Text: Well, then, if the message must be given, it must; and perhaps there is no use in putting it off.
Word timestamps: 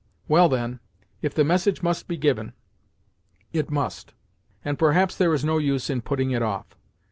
Well, 0.27 0.49
then, 0.49 0.79
if 1.21 1.35
the 1.35 1.43
message 1.43 1.83
must 1.83 2.07
be 2.07 2.17
given, 2.17 2.53
it 3.53 3.69
must; 3.69 4.15
and 4.65 4.79
perhaps 4.79 5.15
there 5.15 5.31
is 5.35 5.45
no 5.45 5.59
use 5.59 5.91
in 5.91 6.01
putting 6.01 6.31
it 6.31 6.41
off. 6.41 6.75